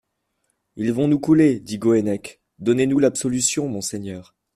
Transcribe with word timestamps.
Ils 0.77 0.93
vont 0.93 1.07
nous 1.07 1.19
couler, 1.19 1.59
dit 1.59 1.77
Goennec; 1.77 2.41
donnez-nous 2.57 2.97
l'absolution, 2.97 3.67
monseigneur. 3.67 4.33